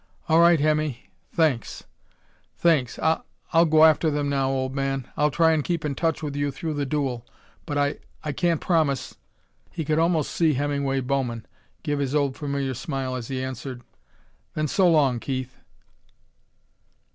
[0.27, 1.11] "All right, Hemmy.
[1.31, 1.83] Thanks.
[2.57, 2.97] Thanks.
[2.97, 3.19] I
[3.53, 5.07] I'll go after them now, old man.
[5.15, 7.23] I'll try and keep in touch with you through the duel,
[7.67, 9.15] but I I can't promise"
[9.75, 11.45] He could almost see Hemingway Bowman
[11.83, 13.83] give his old familiar smile as he answered:
[14.55, 15.55] "Then so long, Keith!"